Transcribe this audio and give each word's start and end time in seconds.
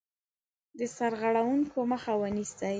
د 0.79 0.79
سرغړونکو 0.97 1.77
مخه 1.91 2.13
ونیسي. 2.21 2.69